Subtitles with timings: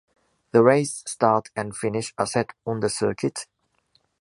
[0.51, 3.45] The race’s start and finish are set on the circuit.